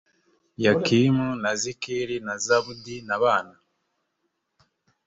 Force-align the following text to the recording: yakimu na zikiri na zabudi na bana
yakimu 0.65 1.27
na 1.41 1.51
zikiri 1.61 2.15
na 2.25 2.35
zabudi 2.45 2.95
na 3.07 3.15
bana 3.23 3.55